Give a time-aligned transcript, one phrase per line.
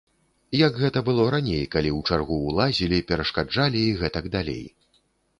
[0.67, 4.63] Як гэта было раней, калі ў чаргу ўлазілі, перашкаджалі і гэтак далей.